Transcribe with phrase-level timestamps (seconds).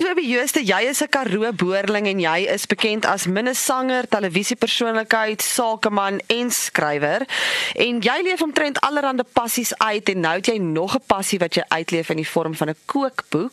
[0.00, 6.20] Kobie Jooste, jy is 'n Karoo boerling en jy is bekend as minnesanger, televisiepersoonlikheid, sakeman
[6.26, 7.28] en skrywer.
[7.76, 11.54] En jy leef omtrent allerlei passies uit en nou het jy nog 'n passie wat
[11.54, 13.52] jy uitleef in die vorm van 'n kookboek.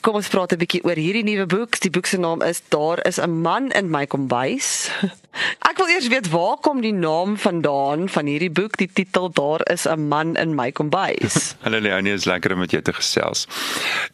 [0.00, 1.80] Kom ons praat 'n bietjie oor hierdie nuwe boek.
[1.80, 4.90] Die boek se naam is Daar is 'n man in my kombuis.
[5.70, 8.76] Ek wil eers weet waar kom die naam vandaan van hierdie boek?
[8.76, 11.54] Die titel Daar is 'n man in my kombuis.
[11.64, 13.46] Hallo Leonie, is lekker om met jou te gesels.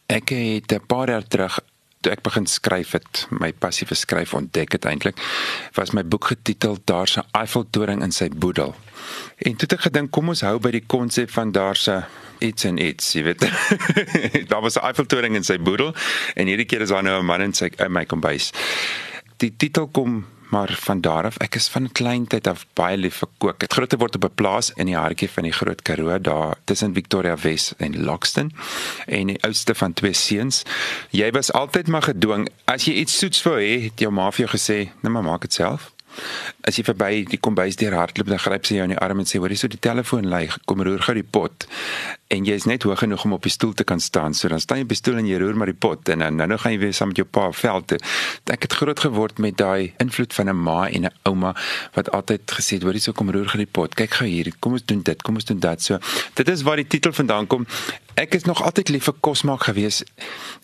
[0.06, 1.60] Ek het 'n paar jaar terug
[2.00, 5.20] toe ek begin skryf het, my passie vir skryf ontdek het eintlik,
[5.74, 8.74] was my boek getiteld Daar's 'n Eiffeltoring in sy boedel.
[9.38, 12.04] En toe het ek gedink, kom ons hou by die konsep van daar's 'n
[12.38, 13.40] iets en iets, jy weet.
[14.50, 15.94] daar was 'n Eiffeltoring in sy boedel
[16.34, 18.52] en hierdie keer is daar nou 'n man in sy in my kombuis.
[19.36, 23.28] Die titel kom maar van daar af ek is van kleintyd af baie lief vir
[23.38, 23.62] kook.
[23.62, 26.94] Ek groot geword op 'n plaas in die hartjie van die Groot Karoo daar tussen
[26.94, 28.52] Victoria Wes en Lockston
[29.06, 30.62] en die oudste van twee seuns.
[31.10, 34.46] Jy was altyd maar gedwing as jy iets soets wou hê, het jou ma vir
[34.46, 35.92] jou gesê, "Nee, maar maak dit self."
[36.60, 39.24] As jy verby die kombuis deur hardloop, dan gryp sy jou in die arm en
[39.24, 41.66] sê: "Hoor, hier is so die telefoon lui, kom roer gou die pot."
[42.28, 44.34] En jy is net hoog genoeg om op die stoel te kan staan.
[44.34, 46.38] So dan staan jy op die stoel en jy roer maar die pot en dan
[46.40, 47.98] nou, nou gaan jy weer saam met jou pa veld toe.
[48.50, 51.54] Ek het groot geword met daai invloed van 'n ma en 'n ouma
[51.94, 53.94] wat altyd gesê het: "Hoor, hier so kom roer gou die pot.
[53.94, 55.98] Kyk gou hier, kom ons doen dit, kom ons doen dat." So
[56.34, 57.66] dit is waar die titel vandaan kom.
[58.16, 59.98] Ek is nog altyd lief vir kos maak gewees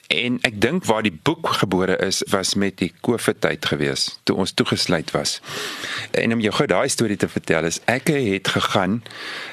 [0.09, 4.37] en ek dink waar die boek gebore is was met die COVID tyd gewees toe
[4.41, 5.35] ons toegesluit was.
[6.17, 9.03] En om jou gou daai storie te vertel is ek het gegaan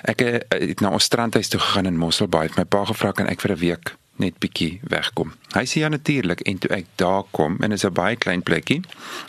[0.07, 3.41] ek het na ons strandhuis toe gegaan in Mosselbaai het my pa gevra kan ek
[3.41, 5.33] vir 'n week net bietjie wegkom.
[5.55, 8.81] Hy sê ja natuurlik en toe ek daar kom en is 'n baie klein plekkie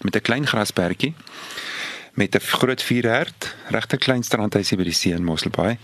[0.02, 1.14] met 'n klein grasperkie
[2.14, 5.78] met 'n groot vuurherd, regte klein strandhuisie by die see in Mosselbaai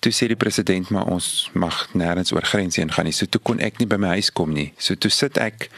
[0.00, 3.14] toe sê die president maar ons mag nêrens oor grense heen gaan nie.
[3.16, 4.70] So toe kon ek nie by my huis kom nie.
[4.80, 5.68] So toe sit ek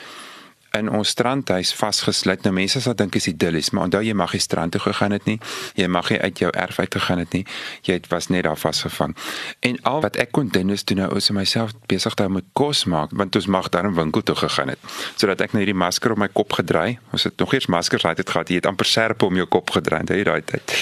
[0.79, 2.43] in ons strandhuis vasgesluit.
[2.47, 5.27] Nou mense sal dink is idillies, maar onthou jy mag nie strand toe gegaan het
[5.29, 5.39] nie.
[5.79, 7.45] Jy mag nie uit jou erf uit gegaan het nie.
[7.87, 9.17] Jy het was net daar vasgevang.
[9.61, 12.85] En al wat ek kon doen is toe nou oor myself besig hou met kos
[12.85, 14.79] maak, want ons mag daar 'n winkel toe gegaan het.
[15.17, 16.99] Sodat ek nou hierdie masker op my kop gedraai.
[17.13, 18.49] Ons het nog eers maskers gehad het gehad.
[18.49, 20.73] Jy het amper serpe om jou kop gedraai, daai tyd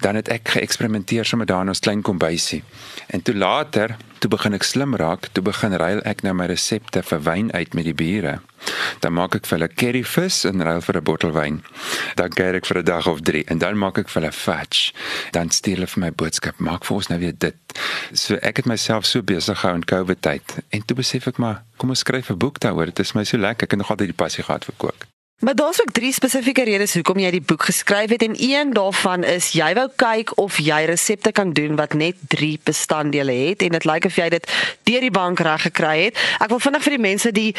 [0.00, 2.62] dan het ek geëksperimenteer sommer daar in ons klein kombuisie.
[3.06, 7.02] En toe later, toe begin ek slim raak, toe begin ruil ek nou my resepte
[7.02, 8.38] vir wyn uit met die bure.
[9.04, 11.62] Dan maak ek vir hulle curryvis en ruil vir 'n bottel wyn.
[12.16, 14.92] Dan kyk ek vir 'n dag of 3 en dan maak ek vir hulle fudge.
[15.32, 17.56] Dan stuur hulle vir my boodskap, maak vir ons nou weer dit.
[18.12, 21.62] So ek het myself so besig gehou in COVID tyd en toe besef ek maar,
[21.76, 22.86] kom ons skryf 'n boek daaroor.
[22.86, 23.64] Dit is my so lekker.
[23.64, 25.13] Ek het nog altyd die passie gehad vir kook.
[25.44, 29.24] Maar daar's ook drie spesifieke redes hoekom jy die boek geskryf het en een daarvan
[29.28, 33.74] is jy wou kyk of jy resepte kan doen wat net 3 bestanddele het en
[33.76, 34.46] dit lyk of jy dit
[34.88, 36.22] deur die bank reg gekry het.
[36.40, 37.50] Ek wil vinnig vir die mense die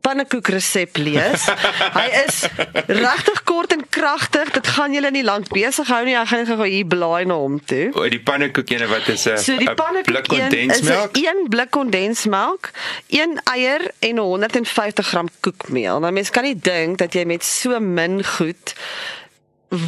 [0.00, 1.44] pannekoek resep lees.
[1.98, 2.38] Hy is
[2.86, 4.54] regtig kort en kragtig.
[4.56, 6.16] Dit gaan julle nie lank besig hou nie.
[6.16, 7.90] Ek gaan net gou hier blaai na hom toe.
[7.92, 11.20] O, die pannekoek ene wat is 'n So pannekoek kondensmelk.
[11.20, 12.72] Is 'n blik kondensmelk,
[13.12, 16.00] een eier en 150 gram koekmeel.
[16.00, 18.74] Nou mense kan nie dink dat jy met so min goed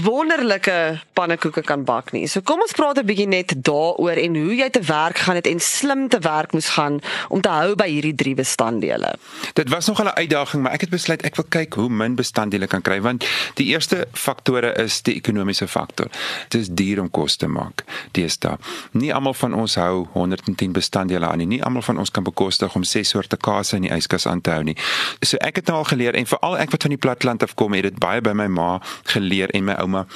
[0.03, 2.27] wonderlike pannekoeke kan bak nie.
[2.27, 5.47] So kom ons praat 'n bietjie net daaroor en hoe jy te werk gaan het
[5.47, 9.15] en slim te werk moes gaan om te hou by hierdie drie bestanddele.
[9.55, 12.67] Dit was nog 'n uitdaging, maar ek het besluit ek wil kyk hoe min bestanddele
[12.67, 16.07] kan kry want die eerste faktore is die ekonomiese faktor.
[16.49, 17.85] Dit is duur om kos te maak.
[18.13, 18.59] Dis daar.
[18.91, 21.47] Nie almal van ons hou 110 bestanddele aan nie.
[21.47, 24.51] Nie almal van ons kan bekostig om ses soorte kaas in die yskas aan te
[24.51, 24.77] hou nie.
[25.21, 27.73] So ek het nou al geleer en veral ek wat van die platteland af kom,
[27.73, 28.81] het dit baie by my ma
[29.13, 30.07] geleer en my ouma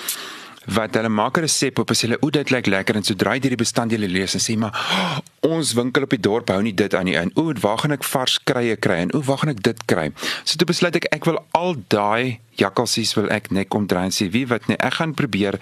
[0.77, 3.41] wat hulle maak 'n resep op as hulle o dit lyk lekker en sodra jy
[3.41, 6.95] die bestanddele lees en sê maar oh, ons winkel op die dorp hou nie dit
[6.95, 9.63] aan nie en o waar gaan ek vars krye kry en o waar gaan ek
[9.65, 10.11] dit kry
[10.45, 14.29] so toe besluit ek ek wil al daai jakkalsies wil ek net omdraai en sê
[14.33, 15.61] wie wat nee ek gaan probeer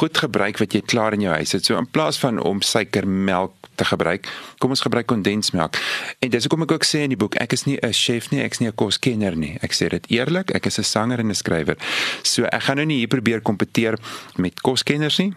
[0.00, 3.06] goed gebruik wat jy klaar in jou huis het so in plaas van om suiker
[3.06, 4.28] melk te gebruik.
[4.60, 5.78] Kom ons gebruik kondensmelk.
[6.20, 8.42] En dis hoekom ek ook sê in die boek, ek is nie 'n chef nie,
[8.44, 9.56] ek's nie 'n koskenner nie.
[9.62, 11.76] Ek sê dit eerlik, ek is 'n sanger en 'n skrywer.
[12.22, 13.98] So ek gaan nou nie hier probeer kompeteer
[14.36, 15.32] met koskenners nie.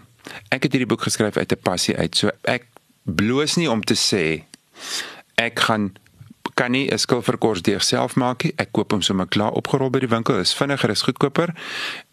[0.50, 2.16] Ek het hierdie boek geskryf uit 'n passie uit.
[2.16, 2.66] So ek
[3.04, 4.44] bloos nie om te sê
[5.36, 5.92] ek gaan
[6.54, 8.54] kan nie 'n skilverkors deeg self maak nie.
[8.58, 10.40] Ek koop hom sommer klaar opgerol by die winkel.
[10.40, 11.54] Is vinniger, is goedkoper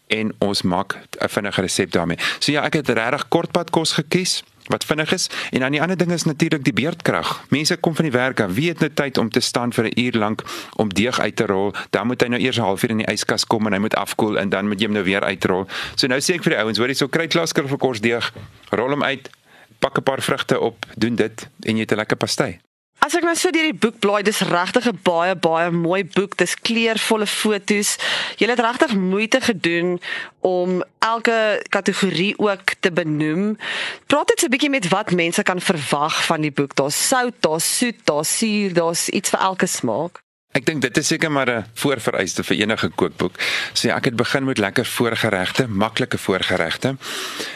[0.07, 2.17] en ons maak 'n vinnige resep daarmee.
[2.39, 5.97] So ja, ek het regtig kortpad kos gekies wat vinnig is en dan die ander
[5.97, 7.45] ding is natuurlik die beerdkrag.
[7.49, 9.99] Mense kom van die werk af, wie het nou tyd om te staan vir 'n
[9.99, 10.43] uur lank
[10.75, 11.73] om deeg uit te rol?
[11.89, 14.39] Dan moet hy nou eers 'n halfuur in die yskas kom en hy moet afkoel
[14.39, 15.67] en dan moet jy hom nou weer uitrol.
[15.95, 18.33] So nou sê ek vir die ouens, hoor jy, so kry klasker vir kos deeg,
[18.69, 19.29] rol hom uit,
[19.81, 22.59] pak 'n paar vrugte op, doen dit en jy het 'n lekker pastei.
[23.01, 26.37] As ek nou so deur die boek blaai, dis regtig 'n baie baie mooi boek.
[26.37, 27.97] Dis kleurvolle foto's.
[28.37, 29.99] Jy het regtig moeite gedoen
[30.39, 33.57] om elke kategorie ook te benoem.
[34.05, 36.75] Praat net so 'n bietjie met wat mense kan verwag van die boek.
[36.75, 40.21] Daar's sout, daar's soet, daar's suur, daar's iets vir elke smaak.
[40.51, 43.35] Ek dink dit is seker maar 'n voorvereiste vir enige kookboek.
[43.73, 46.97] So ja, ek het begin met lekker voorgeregte, maklike voorgeregte.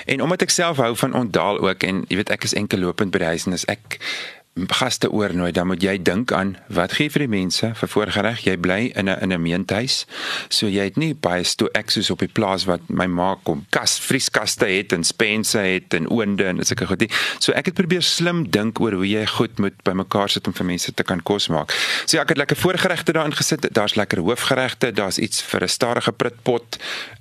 [0.06, 3.12] En omdat ek self hou van ontdaal ook en jy weet ek is enkel lopend
[3.12, 4.00] by die huis en as ek
[4.56, 8.46] gaste oornooi, dan moet jy dink aan wat gee vir die mense vir voorgereg.
[8.46, 10.06] Jy bly in 'n in 'n meentuis.
[10.50, 14.00] So jy het nie baie sto soos op die plaas wat my ma kom kas
[14.00, 17.12] vrieskaste het en spense het en oonde en sulke goed.
[17.40, 20.66] So ek het probeer slim dink oor hoe jy goed moet bymekaar sit om vir
[20.66, 21.72] mense te kan kos maak.
[22.06, 23.74] So ja, ek het lekker voorgeregte daarin gesit.
[23.74, 26.78] Daar's lekker hoofgeregte, daar's iets vir 'n stadige pritpot.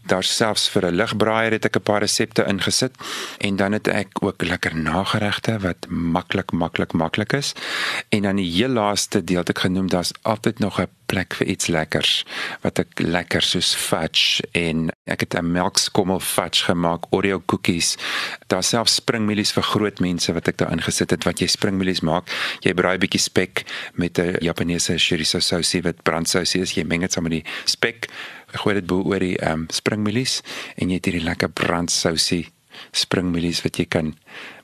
[0.06, 2.92] Daar's selfs vir 'n ligbraaier het ek 'n paar resepte ingesit
[3.38, 7.52] en dan het ek ook lekker nageregte wat maklik maklik maklik maklik is.
[8.08, 11.46] En dan die heel laaste deel wat ek genoem, daar's altyd nog 'n plek vir
[11.46, 12.24] iets lekkers
[12.62, 17.96] wat ek lekker soos fudge en ek het 'n melkskommel fudge gemaak, Oreo koekies.
[18.48, 22.30] Daar's self springmielies vir groot mense wat ek daarin gesit het wat jy springmielies maak.
[22.60, 26.74] Jy braai 'n bietjie spek met 'n Japaneese chorizo sousie wat brandsousie is.
[26.74, 28.08] Jy meng dit saam met die spek
[28.54, 30.42] gooi dit bo oor die ehm um, springmielies
[30.76, 32.53] en jy het hierdie lekker brandsousie
[32.90, 34.14] springmielies wat jy kan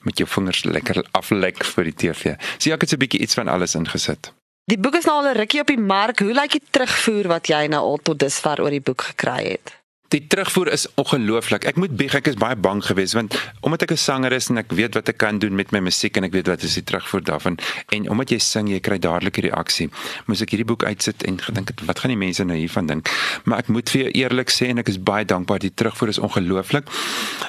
[0.03, 2.37] met jou vingers lekker aflek vir die TV.
[2.59, 4.33] So ek het so 'n bietjie iets van alles ingesit.
[4.71, 6.19] Die boek is nou al 'n rukkie op die mark.
[6.19, 9.80] Hoe lyk die terugvoer wat jy nou al tot dusver oor die boek gekry het?
[10.11, 11.65] Die terugvoer is ongelooflik.
[11.71, 14.59] Ek moet bieg, ek is baie bang geweest want omdat ek 'n sanger is en
[14.59, 16.83] ek weet wat ek kan doen met my musiek en ek weet wat is die
[16.83, 17.59] terugvoer daarvan
[17.95, 19.89] en omdat jy sing, jy kry dadelik 'n reaksie.
[20.27, 23.09] Moes ek hierdie boek uitsit en gedink het wat gaan die mense nou hiervan dink?
[23.45, 26.19] Maar ek moet vir jou eerlik sê en ek is baie dankbaar die terugvoer is
[26.19, 26.91] ongelooflik.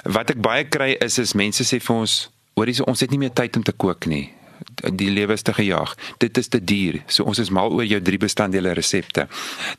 [0.03, 3.33] Wat ek baie kry is is mense sê vir ons, "Hoorie, ons het nie meer
[3.33, 4.40] tyd om te kook nie."
[4.89, 5.95] Die lewe is te gejaag.
[6.17, 7.01] Dit is te duur.
[7.07, 9.27] So ons is mal oor jou drie bestanddele resepte.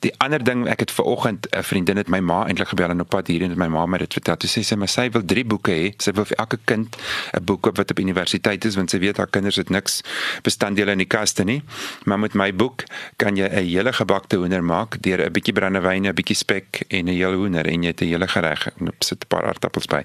[0.01, 3.01] Die ander ding, ek het ver oggend 'n vriendin het my ma eintlik gebel en
[3.01, 4.37] op pad hierheen het my ma my dit vertel.
[4.39, 5.95] Sy sê sy maar sy wil drie boeke hê.
[5.99, 6.97] Sy wil vir elke kind
[7.33, 10.03] 'n boek koop wat op universiteit is want sy weet haar kinders het niks
[10.43, 11.63] bestanddele in die kaste nie.
[12.05, 12.85] Maar met my boek
[13.17, 17.09] kan jy 'n hele gebakte hoender maak deur 'n bietjie brandewyn, 'n bietjie spek en
[17.09, 20.03] 'n hele hoender en jy het 'n hele gereg en sit 'n paar aardappels by.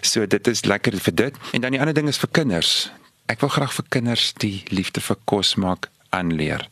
[0.00, 1.34] So dit is lekker vir dit.
[1.52, 2.90] En dan die ander ding is vir kinders
[3.26, 6.66] ek wil graag vir kinders die liefde vir kos maak aanleer.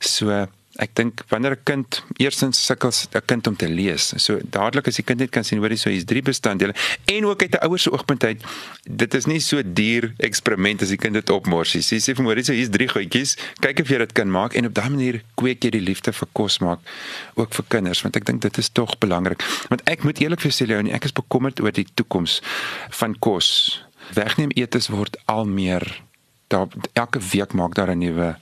[0.00, 0.46] So
[0.80, 4.14] ek dink wanneer 'n kind eersins sukkel 'n kind om te lees.
[4.16, 6.74] So dadelik as die kind net kan sien hoorie so hier's drie bestanddele
[7.04, 8.40] en ook uit 'n ouer se oogpunt uit
[8.84, 11.82] dit is nie so duur eksperiment as die kind dit opmors nie.
[11.82, 14.66] Sy sê vir hoorie so hier's drie goedjies, kyk of jy dit kan maak en
[14.66, 16.78] op daardie manier kweek jy die liefde vir kos maak
[17.34, 19.42] ook vir kinders want ek dink dit is tog belangrik.
[19.68, 22.40] Want ek moet eerlik vir sê Leonie, ek is bekommerd oor die toekoms
[22.90, 23.82] van kos
[24.14, 26.02] wegneem etes word al meer
[26.52, 28.36] daar elke week maak daar 'n nuwe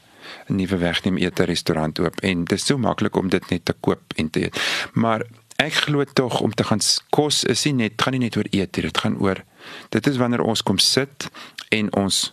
[0.49, 3.75] 'n nuwe wegneem ete restaurant oop en dit is so maklik om dit net te
[3.81, 4.61] koop en te eet.
[4.93, 5.27] Maar
[5.57, 6.81] ek glo tog om te gaan
[7.11, 9.45] kos is nie net gaan nie net oor eet dit gaan oor
[9.89, 11.29] dit is wanneer ons kom sit
[11.69, 12.33] en ons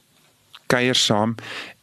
[0.67, 1.35] kuier saam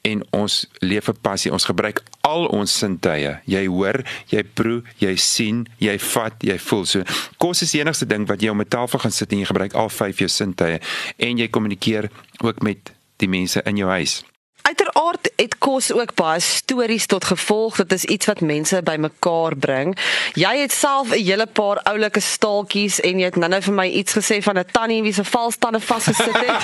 [0.05, 1.53] en ons leef 'n passie.
[1.53, 3.41] Ons gebruik al ons sintuie.
[3.45, 6.85] Jy hoor, jy proe, jy sien, jy vat, jy voel.
[6.85, 7.03] So
[7.39, 9.75] kos is die enigste ding wat jy om 'n tafel gaan sit en jy gebruik
[9.75, 10.81] al vyf jou sintuie
[11.17, 12.11] en jy kommunikeer
[12.41, 14.25] ook met die mense in jou huis.
[14.65, 17.77] Uiteraard het kos ook baie stories tot gevolg.
[17.77, 19.91] Dit is iets wat mense bymekaar bring.
[20.33, 24.17] Jy het self 'n hele paar oulike staaltjies en jy het nou-nou vir my iets
[24.17, 26.63] gesê van 'n tannie wie se valstande vasgesit het.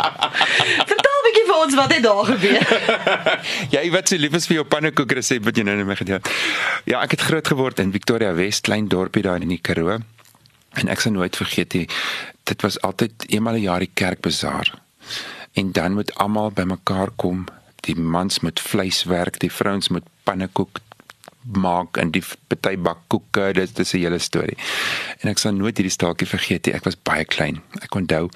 [0.90, 2.66] Vertel 'n bietjie vir ons wat het daar gebeur.
[3.76, 6.20] jy wat so lief is vir jou pannekoek resep wat jy nou net my gedeel.
[6.84, 9.98] Ja, ek het groot geword in Victoria West, klein dorpie daar in die Karoo.
[10.72, 11.88] En ek sal nooit vergeet nie.
[12.42, 14.80] Dit was altyd eenmal 'n jaar die kerkbazaar
[15.52, 17.44] en dan moet almal bymekaar kom.
[17.80, 20.78] Die mans moet vleis werk, die vrouens moet pannekoek
[21.42, 24.56] maak en die party bak koeke, dit is 'n hele storie.
[25.20, 26.74] En ek sal nooit hierdie staaltjie vergeet nie.
[26.74, 27.62] Ek was baie klein.
[27.82, 28.28] Ek onthou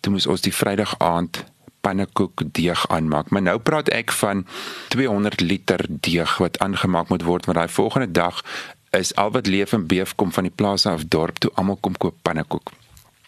[0.00, 1.44] toe moes ons die Vrydag aand
[1.80, 3.30] pannekoek deeg aanmaak.
[3.30, 4.46] Maar nou praat ek van
[4.88, 8.42] 200 liter deeg wat aangemaak moet word want daai volgende dag
[8.90, 11.96] is al wat leef en beef kom van die plaas af dorp toe almal kom
[11.96, 12.72] koop pannekoek.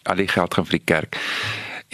[0.03, 1.17] Al die geld gaan vir die kerk.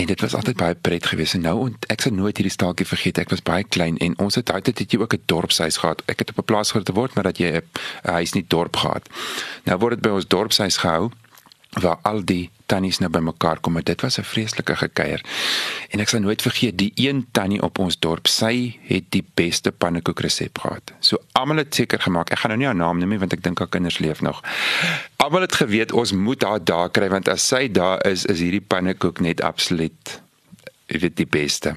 [0.01, 2.87] En dit was altyd baie pret geweest en nou en ek sal nooit hierdie staaltjie
[2.89, 3.19] vergeet.
[3.21, 6.01] Ek was baie klein en ons het altyd het jy ook 'n dorpshuis gehad.
[6.09, 7.61] Ek het op 'n plaas groot geword maar dat jy 'n
[8.01, 9.09] huis nie dorp gehad.
[9.63, 11.11] Nou word dit by ons dorpshuis gehou
[11.79, 15.21] waar al die tannies nou bymekaar kom en dit was 'n vreeslike gekuier.
[15.89, 19.71] En ek sal nooit vergeet die een tannie op ons dorp, sy het die beste
[19.71, 20.91] pannekoek resep gehad.
[20.99, 22.29] So almal het seker gemaak.
[22.29, 24.41] Ek gaan nou nie haar naam noem nie want ek dink haar kinders leef nog.
[25.15, 28.65] Almal het geweet ons moet haar daar kry want as sy daar is, is hierdie
[28.67, 30.21] pannekoek net absoluut
[30.87, 31.75] jy weet die beste.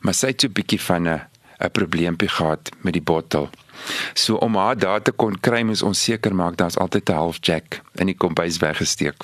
[0.00, 1.20] Maar sy het so 'n bietjie van 'n
[1.60, 3.50] 'n probleempie gehad met die bottel.
[4.14, 7.38] So om haar daar te kon kry, moes ons seker maak daar's altyd 'n half
[7.40, 9.16] jack in die kombuis weggesteek.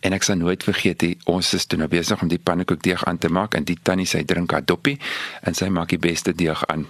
[0.00, 3.18] En ek sal nooit vergeet die ons is toe nou besig om die pannekoekdeeg aan
[3.18, 4.98] te maak en die tannie sy drink haar doppie
[5.42, 6.86] en sy maak die beste deeg aan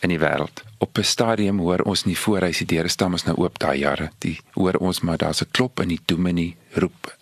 [0.00, 0.64] in die wêreld.
[0.78, 3.78] Op 'n stadium hoor ons nie voor hy se deure staan ons nou oop daai
[3.78, 4.10] jare.
[4.18, 7.19] Die hoor ons maar daar's 'n klop in die dominee roep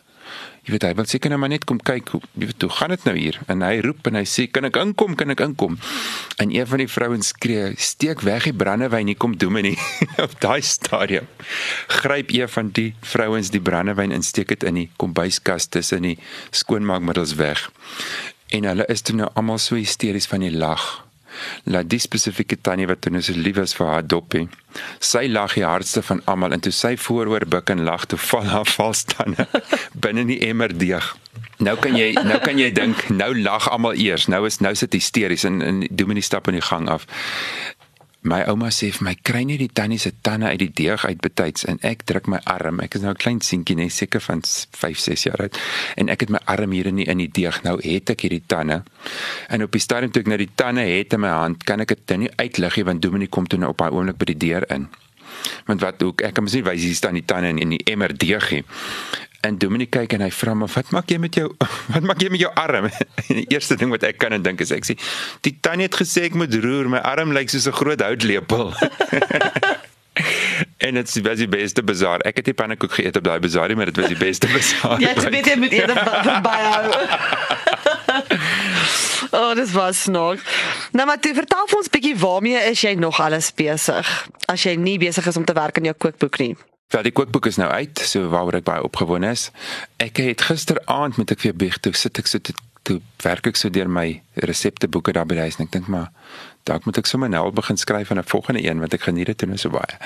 [0.69, 2.93] jy weet hy wil seker nou maar net kom kyk hoe jy weet hoe gaan
[2.93, 3.39] dit nou hier?
[3.49, 5.17] En hy roep en hy sê kan ek inkom?
[5.17, 5.79] Kan ek inkom?
[6.45, 9.81] En een van die vrouens skree steek weg die brandewyn hier kom Dominee.
[10.25, 11.25] Op daai stadium
[11.89, 16.19] gryp een van die vrouens die brandewyn en steek dit in die kombuiskas tussen die
[16.53, 17.71] skoonmaakmiddels weg.
[18.53, 21.08] En hulle is toe nou almal so hysteries van die lag
[21.65, 24.49] laat die spesifieke tannie wat toe so lief is vir haar doppie.
[25.01, 28.47] Sy lag die hardste van almal en toe sy vooroor buig en lag toe val
[28.53, 29.49] haar valstande
[29.95, 31.15] binne die emmer deeg.
[31.59, 34.29] Nou kan jy nou kan jy dink nou lag almal eers.
[34.31, 37.07] Nou is nou sit hysteries en en Dominie stap in die gang af
[38.29, 41.21] my ouma sê vir my kry nie die tannie se tande uit die deeg uit
[41.25, 41.65] betyds.
[41.71, 42.81] En ek druk my arm.
[42.85, 45.59] Ek is nou 'n klein seentjie net seker van 5 6 jaar oud.
[45.97, 47.63] En ek het my arm hier in die, in die deeg.
[47.63, 48.83] Nou het ek hierdie tande.
[49.49, 51.89] En op die stadium toe ek nou die tande het in my hand kan ek
[51.89, 54.65] dit nie uitlig nie want Dominie kom toe nou op daai oomblik by die deur
[54.71, 54.89] in
[55.67, 58.17] want wat ook ek kan mos nie wys hier staan die tande in die emmer
[58.17, 58.65] deeg nie
[59.47, 61.55] En Dominic kyk en hy vra my, "Wat maak jy met jou
[61.95, 62.91] wat maak jy met jou arm?"
[63.29, 64.99] Die eerste ding wat ek kan en dink is ek sê,
[65.47, 68.75] "Die tannie het gesê ek moet roer, my arm lyk soos 'n groot houtlepel."
[70.87, 72.21] en dit was die beste bazaar.
[72.27, 75.01] Ek het die pannekoek geëet op daai bazaar, maar dit was die beste bazaar.
[75.01, 76.91] Ja, jy weet jy moet eerder verby hou.
[79.39, 80.41] Oh, dis was nog.
[80.93, 84.09] Nou maar jy vertel vir ons bietjie waarmee is jy nog alles besig?
[84.49, 86.55] As jy nie besig is om te werk aan jou kookboek nie.
[86.89, 89.51] Wel die kookboek is nou uit, so waaroor ek baie opgewonde is.
[90.01, 92.55] Ek het gisteraand met ek weer bieg toe sit ek so toe,
[92.89, 96.09] toe werk ek so deur my resepteboeke daar by huis en ek dink maar
[96.69, 99.27] dalk moet ek sommer nou al begin skryf aan 'n volgende een want ek geniet
[99.27, 100.01] dit nou so baie.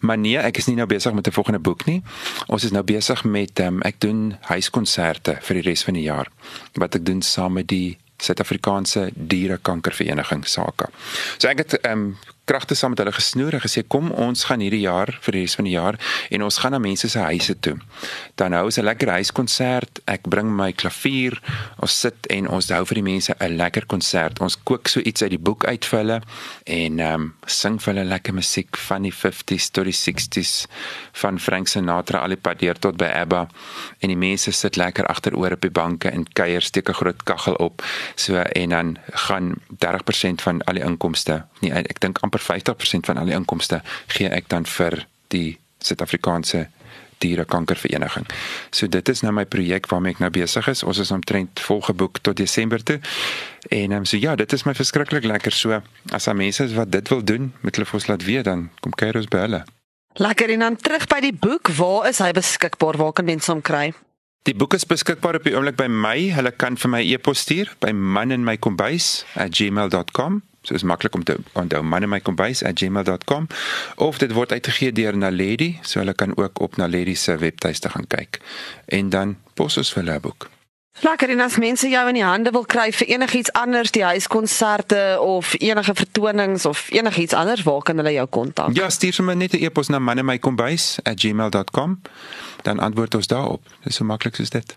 [0.00, 2.02] Maar nee, ek is nie nou besig met 'n volgende boek nie.
[2.46, 6.28] Ons is nou besig met um, ek doen huiskonserte vir die res van die jaar.
[6.74, 10.90] Wat ek doen saam met die Suid-Afrikaanse Dierekankervereniging SAKA.
[11.38, 14.62] So ek het ehm um, kragte saam met hulle gesnoer en gesê kom ons gaan
[14.64, 15.98] hierdie jaar vir die res van die jaar
[16.32, 17.76] en ons gaan na mense se huise toe.
[18.40, 20.00] Dan hou ons 'n lekker huiskonsert.
[20.06, 21.40] Ek bring my klavier.
[21.78, 24.40] Ons sit en ons hou vir die mense 'n lekker konsert.
[24.40, 26.20] Ons kook so iets uit die boek uit vir hulle
[26.64, 30.66] en ehm um, sing vir hulle lekker musiek van die 50s tot die 60s
[31.12, 33.48] van Frank Sinatra al die pad deur tot by ABBA
[34.00, 37.54] en die mense sit lekker agteroor op die banke en kuier steek 'n groot kaggel
[37.54, 37.82] op.
[38.14, 43.18] So en dan gaan 30% van al die inkomste, nee ek dink amper 50% van
[43.18, 46.66] al die inkomste gee ek dan vir die Suid-Afrikaanse
[47.18, 48.26] dierekankervereniging.
[48.70, 50.84] So dit is nou my projek waarmee ek nou besig is.
[50.86, 53.00] Ons is omtrent volgeboek tot Desember toe.
[53.68, 55.82] En ehm um, so ja, dit is my verskriklik lekker so.
[56.12, 58.70] As daar mense is wat dit wil doen, moet hulle vir ons laat weet dan
[58.80, 59.64] kom kyk ons by hulle.
[60.18, 62.96] Lekker en dan terug by die boek, waar is hy beskikbaar?
[62.98, 63.92] Waar kan mense hom kry?
[64.48, 66.30] Die boek is beskikbaar op die oomblik by my.
[66.34, 70.42] Hulle kan vir my e-pos stuur by maninmykombuis@gmail.com.
[70.68, 73.46] So is maklik om te onthou maninmykombuis@gmail.com
[73.96, 78.06] of dit word uitgegee deur Naledi, so hulle kan ook op Naledi se webtuiste gaan
[78.06, 78.40] kyk.
[78.86, 80.50] En dan pos ons vir hulle boek.
[81.00, 85.20] Lekker en as mense jou in die hande wil kry vir enigiets anders, die huiskonserte
[85.22, 88.76] of enige vertonings of enigiets anders, waar kan hulle jou kontak?
[88.76, 92.02] Ja, stuur sommer net 'n e-pos na maninmykombuis@gmail.com,
[92.62, 93.62] dan antwoord ons daarop.
[93.84, 94.76] Dis so maklik soos dit.